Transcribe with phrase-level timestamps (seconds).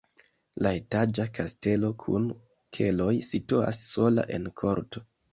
[0.65, 2.25] La etaĝa kastelo kun
[2.77, 5.03] keloj situas sola en korto.